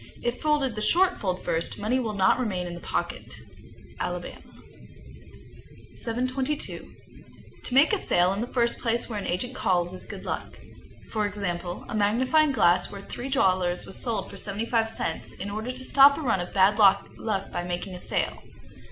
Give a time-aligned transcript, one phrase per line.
[0.23, 3.35] If folded the short fold first, money will not remain in the pocket.
[3.99, 4.41] Alabama.
[5.93, 6.95] 722.
[7.65, 10.57] To make a sale in the first place where an agent calls is good luck.
[11.11, 15.51] For example, a magnifying glass worth three dollars was sold for seventy five cents, in
[15.51, 17.07] order to stop a run of bad luck
[17.51, 18.41] by making a sale.